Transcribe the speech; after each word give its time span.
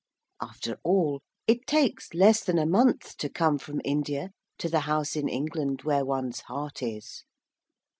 After 0.41 0.79
all, 0.83 1.21
it 1.45 1.67
takes 1.67 2.15
less 2.15 2.43
than 2.43 2.57
a 2.57 2.65
month 2.65 3.15
to 3.17 3.29
come 3.29 3.59
from 3.59 3.79
India 3.85 4.31
to 4.57 4.67
the 4.67 4.79
house 4.89 5.15
in 5.15 5.29
England 5.29 5.83
where 5.83 6.03
one's 6.03 6.39
heart 6.39 6.81
is. 6.81 7.23